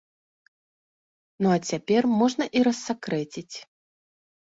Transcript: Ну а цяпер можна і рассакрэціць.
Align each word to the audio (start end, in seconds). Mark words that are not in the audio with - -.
Ну 1.45 1.51
а 1.55 1.57
цяпер 1.71 2.03
можна 2.21 2.43
і 2.61 2.65
рассакрэціць. 2.69 3.55